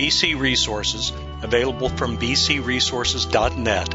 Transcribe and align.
BC 0.00 0.40
Resources, 0.40 1.12
available 1.42 1.90
from 1.90 2.16
bcresources.net, 2.16 3.94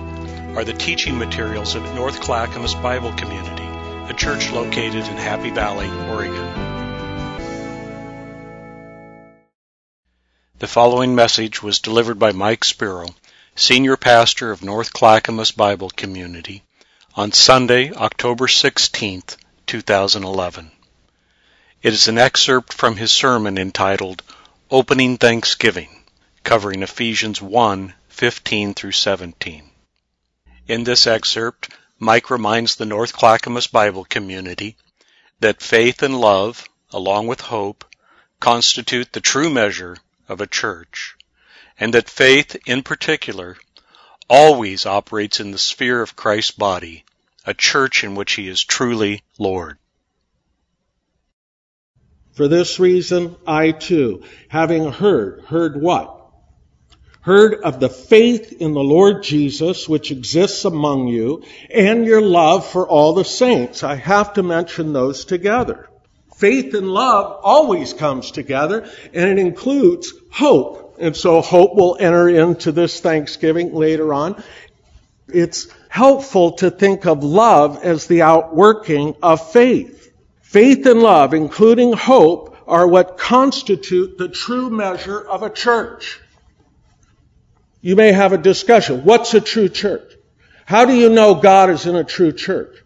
are 0.55 0.63
the 0.63 0.71
teaching 0.71 1.17
materials 1.17 1.73
of 1.73 1.95
North 1.95 2.21
Clackamas 2.21 2.75
Bible 2.75 3.11
Community, 3.13 3.63
a 4.07 4.13
church 4.15 4.51
located 4.51 5.03
in 5.07 5.17
Happy 5.17 5.49
Valley, 5.49 5.89
Oregon. 6.11 6.45
The 10.59 10.67
following 10.67 11.15
message 11.15 11.63
was 11.63 11.79
delivered 11.79 12.19
by 12.19 12.33
Mike 12.33 12.61
Sperou, 12.61 13.11
Senior 13.55 13.97
Pastor 13.97 14.51
of 14.51 14.63
North 14.63 14.93
Clackamas 14.93 15.53
Bible 15.53 15.89
Community, 15.89 16.63
on 17.15 17.31
Sunday, 17.31 17.91
October 17.91 18.47
16, 18.47 19.23
2011. 19.65 20.71
It 21.81 21.93
is 21.93 22.07
an 22.07 22.19
excerpt 22.19 22.73
from 22.73 22.95
his 22.95 23.11
sermon 23.11 23.57
entitled 23.57 24.21
Opening 24.71 25.17
Thanksgiving, 25.17 25.95
covering 26.45 26.83
Ephesians 26.83 27.41
1 27.41 27.91
15 28.07 28.75
through 28.75 28.91
17. 28.91 29.67
In 30.67 30.83
this 30.83 31.07
excerpt, 31.07 31.73
Mike 31.97 32.29
reminds 32.29 32.75
the 32.75 32.85
North 32.85 33.13
Clackamas 33.13 33.65
Bible 33.65 34.05
community 34.05 34.77
that 35.39 35.59
faith 35.59 36.03
and 36.03 36.21
love, 36.21 36.69
along 36.91 37.25
with 37.25 37.41
hope, 37.41 37.83
constitute 38.39 39.11
the 39.11 39.21
true 39.21 39.49
measure 39.49 39.97
of 40.29 40.39
a 40.39 40.45
church, 40.45 41.15
and 41.79 41.95
that 41.95 42.11
faith, 42.11 42.55
in 42.67 42.83
particular, 42.83 43.57
always 44.29 44.85
operates 44.85 45.39
in 45.39 45.49
the 45.49 45.57
sphere 45.57 45.99
of 45.99 46.15
Christ's 46.15 46.51
body, 46.51 47.05
a 47.47 47.55
church 47.55 48.03
in 48.03 48.13
which 48.13 48.33
he 48.33 48.47
is 48.47 48.63
truly 48.63 49.23
Lord. 49.39 49.79
For 52.33 52.47
this 52.47 52.77
reason, 52.77 53.35
I 53.47 53.71
too, 53.71 54.23
having 54.49 54.91
heard, 54.91 55.41
heard 55.45 55.81
what? 55.81 56.24
Heard 57.25 57.55
of 57.63 57.79
the 57.79 57.89
faith 57.89 58.61
in 58.61 58.73
the 58.75 58.83
Lord 58.83 59.23
Jesus 59.23 59.89
which 59.89 60.11
exists 60.11 60.63
among 60.63 61.07
you 61.07 61.41
and 61.73 62.05
your 62.05 62.21
love 62.21 62.67
for 62.67 62.87
all 62.87 63.13
the 63.13 63.25
saints. 63.25 63.81
I 63.81 63.95
have 63.95 64.33
to 64.33 64.43
mention 64.43 64.93
those 64.93 65.25
together. 65.25 65.89
Faith 66.35 66.75
and 66.75 66.87
love 66.87 67.39
always 67.41 67.93
comes 67.93 68.29
together 68.29 68.87
and 69.11 69.27
it 69.27 69.39
includes 69.39 70.13
hope. 70.29 70.97
And 70.99 71.17
so 71.17 71.41
hope 71.41 71.73
will 71.73 71.97
enter 71.99 72.29
into 72.29 72.71
this 72.71 72.99
Thanksgiving 72.99 73.73
later 73.73 74.13
on. 74.13 74.43
It's 75.27 75.67
helpful 75.89 76.51
to 76.57 76.69
think 76.69 77.07
of 77.07 77.23
love 77.23 77.83
as 77.83 78.05
the 78.05 78.21
outworking 78.21 79.15
of 79.23 79.51
faith. 79.51 80.13
Faith 80.43 80.85
and 80.85 81.01
love, 81.01 81.33
including 81.33 81.93
hope, 81.93 82.55
are 82.67 82.87
what 82.87 83.17
constitute 83.17 84.19
the 84.19 84.29
true 84.29 84.69
measure 84.69 85.19
of 85.19 85.41
a 85.41 85.49
church. 85.49 86.19
You 87.85 87.95
may 87.95 88.13
have 88.13 88.33
a 88.33 88.39
discussion. 88.39 89.03
What's 89.03 89.35
a 89.35 89.39
true 89.39 89.69
church? 89.69 90.11
How 90.65 90.85
do 90.85 90.95
you 90.95 91.07
know 91.07 91.35
God 91.35 91.69
is 91.69 91.85
in 91.85 91.95
a 91.95 92.03
true 92.03 92.31
church? 92.31 92.83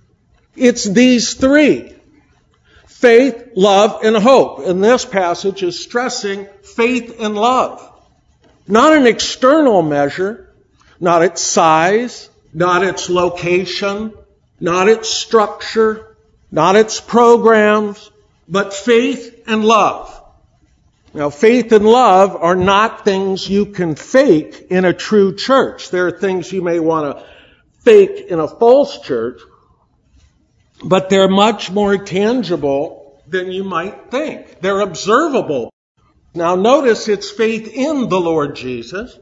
It's 0.57 0.83
these 0.83 1.35
three. 1.35 1.93
Faith, 2.85 3.51
love, 3.55 4.03
and 4.03 4.17
hope. 4.17 4.59
And 4.67 4.83
this 4.83 5.05
passage 5.05 5.63
is 5.63 5.81
stressing 5.81 6.49
faith 6.63 7.15
and 7.17 7.33
love. 7.33 7.81
Not 8.67 8.91
an 8.91 9.07
external 9.07 9.81
measure, 9.81 10.53
not 10.99 11.21
its 11.21 11.41
size, 11.41 12.29
not 12.53 12.83
its 12.83 13.09
location, 13.09 14.13
not 14.59 14.89
its 14.89 15.07
structure, 15.07 16.17
not 16.51 16.75
its 16.75 16.99
programs, 16.99 18.11
but 18.49 18.73
faith 18.73 19.43
and 19.47 19.63
love. 19.63 20.18
Now, 21.13 21.31
faith 21.31 21.71
and 21.71 21.85
love 21.85 22.35
are 22.35 22.55
not 22.55 23.03
things 23.03 23.49
you 23.49 23.67
can 23.67 23.95
fake 23.95 24.67
in 24.69 24.85
a 24.85 24.93
true 24.93 25.35
church. 25.35 25.89
There 25.89 26.07
are 26.07 26.11
things 26.11 26.51
you 26.51 26.61
may 26.61 26.79
want 26.79 27.17
to 27.17 27.25
fake 27.79 28.27
in 28.29 28.39
a 28.39 28.47
false 28.47 29.01
church, 29.01 29.41
but 30.83 31.09
they're 31.09 31.27
much 31.27 31.71
more 31.71 31.97
tangible 31.97 33.21
than 33.27 33.51
you 33.51 33.63
might 33.63 34.11
think. 34.11 34.59
They're 34.61 34.81
observable. 34.81 35.71
Now, 36.35 36.55
notice 36.55 37.07
it's 37.07 37.31
faith 37.31 37.67
in 37.67 38.07
the 38.07 38.19
Lord 38.19 38.55
Jesus, 38.55 39.17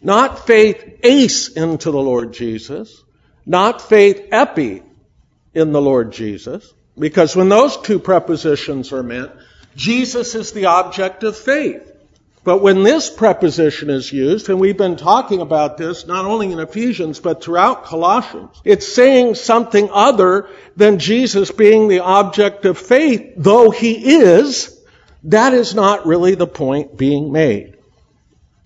not 0.00 0.46
faith 0.46 1.00
eis 1.04 1.48
into 1.48 1.90
the 1.90 2.00
Lord 2.00 2.32
Jesus, 2.32 3.02
not 3.44 3.82
faith 3.82 4.28
epi 4.30 4.82
in 5.54 5.72
the 5.72 5.82
Lord 5.82 6.12
Jesus, 6.12 6.72
because 6.96 7.34
when 7.34 7.48
those 7.48 7.76
two 7.78 7.98
prepositions 7.98 8.92
are 8.92 9.02
meant, 9.02 9.32
Jesus 9.76 10.34
is 10.34 10.52
the 10.52 10.66
object 10.66 11.24
of 11.24 11.36
faith. 11.36 11.90
But 12.44 12.58
when 12.58 12.82
this 12.82 13.08
preposition 13.08 13.88
is 13.88 14.12
used, 14.12 14.50
and 14.50 14.60
we've 14.60 14.76
been 14.76 14.96
talking 14.96 15.40
about 15.40 15.78
this 15.78 16.06
not 16.06 16.26
only 16.26 16.52
in 16.52 16.58
Ephesians, 16.60 17.18
but 17.18 17.42
throughout 17.42 17.84
Colossians, 17.84 18.60
it's 18.64 18.86
saying 18.86 19.36
something 19.36 19.88
other 19.90 20.48
than 20.76 20.98
Jesus 20.98 21.50
being 21.50 21.88
the 21.88 22.00
object 22.00 22.66
of 22.66 22.76
faith, 22.76 23.32
though 23.36 23.70
he 23.70 24.16
is. 24.16 24.78
That 25.24 25.54
is 25.54 25.74
not 25.74 26.04
really 26.04 26.34
the 26.34 26.46
point 26.46 26.98
being 26.98 27.32
made. 27.32 27.78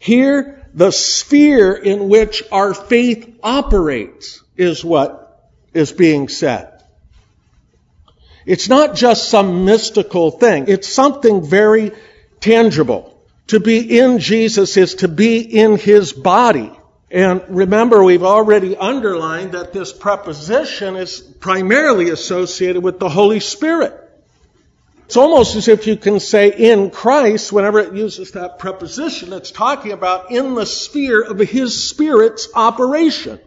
Here, 0.00 0.66
the 0.74 0.90
sphere 0.90 1.74
in 1.74 2.08
which 2.08 2.42
our 2.50 2.74
faith 2.74 3.38
operates 3.44 4.42
is 4.56 4.84
what 4.84 5.52
is 5.72 5.92
being 5.92 6.28
said. 6.28 6.77
It's 8.46 8.68
not 8.68 8.94
just 8.94 9.28
some 9.28 9.64
mystical 9.64 10.30
thing. 10.30 10.66
It's 10.68 10.88
something 10.88 11.44
very 11.44 11.92
tangible. 12.40 13.14
To 13.48 13.60
be 13.60 13.98
in 13.98 14.18
Jesus 14.18 14.76
is 14.76 14.96
to 14.96 15.08
be 15.08 15.40
in 15.40 15.78
His 15.78 16.12
body. 16.12 16.72
And 17.10 17.42
remember, 17.48 18.04
we've 18.04 18.22
already 18.22 18.76
underlined 18.76 19.52
that 19.52 19.72
this 19.72 19.92
preposition 19.92 20.96
is 20.96 21.20
primarily 21.20 22.10
associated 22.10 22.82
with 22.82 22.98
the 22.98 23.08
Holy 23.08 23.40
Spirit. 23.40 23.94
It's 25.06 25.16
almost 25.16 25.56
as 25.56 25.68
if 25.68 25.86
you 25.86 25.96
can 25.96 26.20
say 26.20 26.50
in 26.50 26.90
Christ, 26.90 27.50
whenever 27.50 27.78
it 27.78 27.94
uses 27.94 28.32
that 28.32 28.58
preposition, 28.58 29.32
it's 29.32 29.50
talking 29.50 29.92
about 29.92 30.30
in 30.30 30.54
the 30.54 30.66
sphere 30.66 31.22
of 31.22 31.38
His 31.38 31.88
Spirit's 31.88 32.48
operation. 32.54 33.40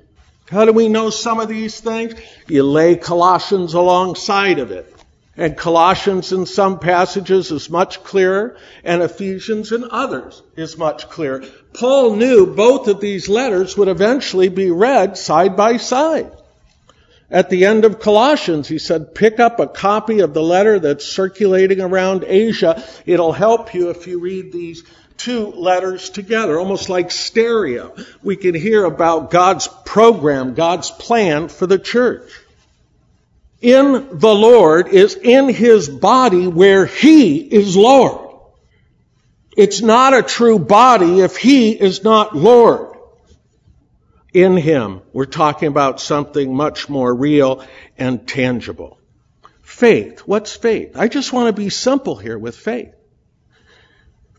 How 0.51 0.65
do 0.65 0.73
we 0.73 0.89
know 0.89 1.09
some 1.09 1.39
of 1.39 1.47
these 1.47 1.79
things? 1.79 2.13
You 2.45 2.63
lay 2.63 2.97
Colossians 2.97 3.73
alongside 3.73 4.59
of 4.59 4.71
it. 4.71 4.93
And 5.37 5.55
Colossians 5.55 6.33
in 6.33 6.45
some 6.45 6.79
passages 6.79 7.51
is 7.51 7.69
much 7.69 8.03
clearer, 8.03 8.57
and 8.83 9.01
Ephesians 9.01 9.71
in 9.71 9.85
others 9.89 10.43
is 10.57 10.77
much 10.77 11.09
clearer. 11.09 11.45
Paul 11.73 12.17
knew 12.17 12.45
both 12.45 12.89
of 12.89 12.99
these 12.99 13.29
letters 13.29 13.77
would 13.77 13.87
eventually 13.87 14.49
be 14.49 14.71
read 14.71 15.17
side 15.17 15.55
by 15.55 15.77
side. 15.77 16.29
At 17.29 17.49
the 17.49 17.65
end 17.65 17.85
of 17.85 18.01
Colossians, 18.01 18.67
he 18.67 18.77
said, 18.77 19.15
pick 19.15 19.39
up 19.39 19.61
a 19.61 19.67
copy 19.67 20.19
of 20.19 20.33
the 20.33 20.43
letter 20.43 20.79
that's 20.79 21.05
circulating 21.05 21.79
around 21.79 22.25
Asia. 22.27 22.83
It'll 23.05 23.31
help 23.31 23.73
you 23.73 23.89
if 23.89 24.05
you 24.05 24.19
read 24.19 24.51
these 24.51 24.83
two 25.23 25.51
letters 25.51 26.09
together, 26.09 26.59
almost 26.59 26.89
like 26.89 27.11
stereo. 27.11 27.95
We 28.21 28.35
can 28.35 28.55
hear 28.55 28.85
about 28.85 29.31
God's 29.31 29.67
program, 29.85 30.53
God's 30.53 30.91
plan 30.91 31.47
for 31.47 31.67
the 31.67 31.79
church 31.79 32.29
in 33.61 34.07
the 34.17 34.33
Lord 34.33 34.87
is 34.87 35.15
in 35.15 35.47
his 35.47 35.87
body 35.87 36.47
where 36.47 36.85
he 36.85 37.37
is 37.37 37.77
Lord. 37.77 38.29
It's 39.55 39.81
not 39.81 40.13
a 40.13 40.23
true 40.23 40.57
body 40.57 41.19
if 41.19 41.37
he 41.37 41.71
is 41.71 42.03
not 42.03 42.35
Lord. 42.35 42.97
In 44.33 44.57
him, 44.57 45.01
we're 45.13 45.25
talking 45.25 45.67
about 45.67 45.99
something 45.99 46.55
much 46.55 46.89
more 46.89 47.13
real 47.13 47.63
and 47.97 48.25
tangible. 48.27 48.97
Faith. 49.61 50.21
What's 50.21 50.55
faith? 50.55 50.93
I 50.95 51.07
just 51.07 51.33
want 51.33 51.53
to 51.55 51.61
be 51.61 51.69
simple 51.69 52.15
here 52.15 52.39
with 52.39 52.55
faith. 52.55 52.93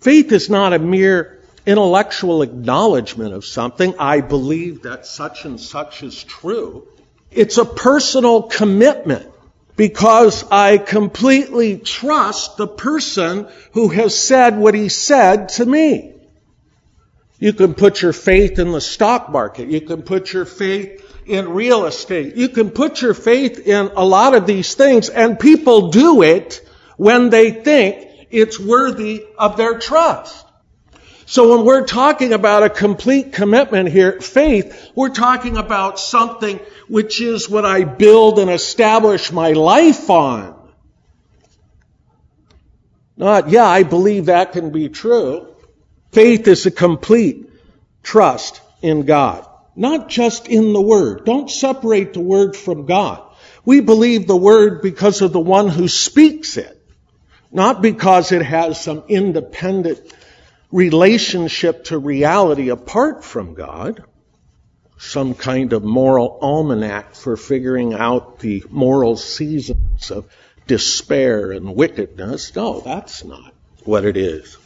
Faith 0.02 0.32
is 0.32 0.50
not 0.50 0.72
a 0.72 0.81
mere 0.81 1.38
intellectual 1.64 2.43
acknowledgement 2.43 3.34
of 3.34 3.44
something. 3.44 3.94
I 4.00 4.20
believe 4.20 4.82
that 4.82 5.06
such 5.06 5.44
and 5.44 5.60
such 5.60 6.02
is 6.02 6.25
true. 6.25 6.88
It's 7.31 7.56
a 7.56 7.64
personal 7.64 8.43
commitment 8.43 9.31
because 9.76 10.44
I 10.50 10.78
completely 10.78 11.78
trust 11.78 12.56
the 12.56 12.66
person 12.66 13.46
who 13.75 13.90
has 13.90 14.19
said 14.19 14.58
what 14.58 14.75
he 14.75 14.88
said 14.88 15.50
to 15.50 15.66
me. 15.66 16.14
You 17.38 17.52
can 17.52 17.75
put 17.75 18.02
your 18.02 18.12
faith 18.12 18.58
in 18.58 18.72
the 18.72 18.81
stock 18.81 19.31
market. 19.31 19.69
You 19.69 19.82
can 19.82 20.02
put 20.02 20.32
your 20.32 20.46
faith 20.46 21.00
in 21.26 21.50
real 21.50 21.87
estate. 21.87 22.34
You 22.34 22.48
can 22.48 22.70
put 22.70 23.00
your 23.02 23.14
faith 23.14 23.69
in 23.69 23.93
a 23.94 24.05
lot 24.05 24.34
of 24.34 24.46
these 24.46 24.75
things 24.75 25.08
and 25.08 25.38
people 25.38 25.90
do 25.90 26.22
it 26.22 26.60
when 26.96 27.31
they 27.31 27.52
think 27.52 28.11
it's 28.32 28.58
worthy 28.58 29.25
of 29.38 29.56
their 29.56 29.79
trust. 29.79 30.46
So 31.26 31.56
when 31.56 31.64
we're 31.64 31.87
talking 31.87 32.32
about 32.32 32.62
a 32.62 32.70
complete 32.70 33.32
commitment 33.32 33.88
here, 33.88 34.20
faith, 34.20 34.90
we're 34.94 35.14
talking 35.14 35.56
about 35.56 35.99
something 35.99 36.58
which 36.88 37.20
is 37.20 37.49
what 37.49 37.64
I 37.64 37.84
build 37.84 38.38
and 38.38 38.50
establish 38.50 39.32
my 39.32 39.52
life 39.52 40.11
on. 40.11 40.58
Not, 43.17 43.50
yeah, 43.50 43.67
I 43.67 43.82
believe 43.82 44.26
that 44.26 44.52
can 44.52 44.73
be 44.73 44.88
true. 44.88 45.55
Faith 46.11 46.49
is 46.49 46.67
a 46.67 46.70
complete 46.70 47.49
trust 48.02 48.61
in 48.82 49.06
God, 49.06 49.46
not 49.76 50.08
just 50.08 50.49
in 50.49 50.73
the 50.73 50.82
Word. 50.82 51.25
Don't 51.25 51.50
separate 51.50 52.12
the 52.12 52.20
Word 52.20 52.56
from 52.56 52.84
God. 52.84 53.23
We 53.64 53.81
believe 53.81 54.26
the 54.26 54.37
Word 54.37 54.82
because 54.82 55.23
of 55.23 55.32
the 55.32 55.40
one 55.40 55.69
who 55.69 55.88
speaks 55.88 56.56
it, 56.56 56.81
not 57.52 57.82
because 57.82 58.32
it 58.32 58.43
has 58.43 58.81
some 58.81 59.04
independent 59.08 60.00
relationship 60.70 61.84
to 61.84 61.99
reality 61.99 62.70
apart 62.70 63.25
from 63.25 63.54
God, 63.54 64.02
some 64.99 65.34
kind 65.34 65.72
of 65.72 65.82
moral 65.84 66.38
almanac 66.40 67.14
for 67.14 67.37
figuring 67.37 67.93
out 67.93 68.38
the 68.38 68.64
moral 68.70 69.16
seasons 69.16 70.10
of 70.10 70.26
despair 70.66 71.52
and 71.52 71.76
wickedness. 71.76 72.54
No, 72.54 72.81
that's 72.81 73.25
not 73.25 73.52
what 73.84 74.05
it 74.05 74.16
is. 74.16 74.56